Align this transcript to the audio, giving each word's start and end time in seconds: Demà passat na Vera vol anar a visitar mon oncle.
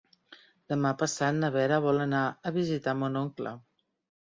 Demà 0.71 0.93
passat 1.01 1.37
na 1.43 1.51
Vera 1.57 1.79
vol 1.85 2.03
anar 2.07 2.23
a 2.31 2.55
visitar 2.59 2.99
mon 3.05 3.23
oncle. 3.25 3.57